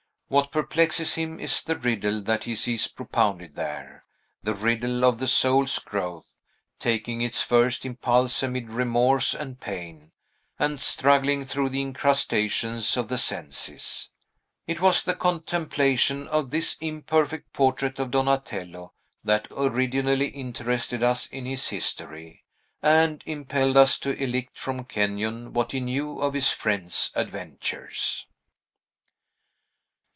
What 0.31 0.49
perplexes 0.53 1.15
him 1.15 1.41
is 1.41 1.61
the 1.61 1.75
riddle 1.75 2.21
that 2.21 2.45
he 2.45 2.55
sees 2.55 2.87
propounded 2.87 3.55
there; 3.55 4.05
the 4.41 4.55
riddle 4.55 5.03
of 5.03 5.19
the 5.19 5.27
soul's 5.27 5.77
growth, 5.79 6.37
taking 6.79 7.19
its 7.21 7.41
first 7.41 7.85
impulse 7.85 8.41
amid 8.41 8.69
remorse 8.71 9.35
and 9.35 9.59
pain, 9.59 10.13
and 10.57 10.79
struggling 10.79 11.43
through 11.43 11.67
the 11.67 11.81
incrustations 11.81 12.95
of 12.95 13.09
the 13.09 13.17
senses. 13.17 14.09
It 14.67 14.79
was 14.79 15.03
the 15.03 15.15
contemplation 15.15 16.29
of 16.29 16.49
this 16.49 16.77
imperfect 16.79 17.51
portrait 17.51 17.99
of 17.99 18.11
Donatello 18.11 18.93
that 19.25 19.49
originally 19.51 20.29
interested 20.29 21.03
us 21.03 21.27
in 21.27 21.45
his 21.45 21.67
history, 21.67 22.45
and 22.81 23.21
impelled 23.25 23.75
us 23.75 23.99
to 23.99 24.13
elicit 24.17 24.51
from 24.55 24.85
Kenyon 24.85 25.51
what 25.51 25.73
he 25.73 25.81
knew 25.81 26.19
of 26.21 26.33
his 26.33 26.53
friend's 26.53 27.11
adventures. 27.15 28.27